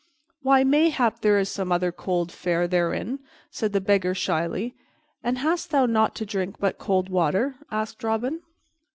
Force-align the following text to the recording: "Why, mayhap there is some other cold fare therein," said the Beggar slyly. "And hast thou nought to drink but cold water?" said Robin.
"Why, 0.41 0.63
mayhap 0.63 1.21
there 1.21 1.37
is 1.37 1.49
some 1.49 1.71
other 1.71 1.91
cold 1.91 2.31
fare 2.31 2.67
therein," 2.67 3.19
said 3.51 3.71
the 3.71 3.79
Beggar 3.79 4.15
slyly. 4.15 4.73
"And 5.23 5.37
hast 5.37 5.69
thou 5.69 5.85
nought 5.85 6.15
to 6.15 6.25
drink 6.25 6.55
but 6.59 6.79
cold 6.79 7.07
water?" 7.09 7.57
said 7.69 8.03
Robin. 8.03 8.41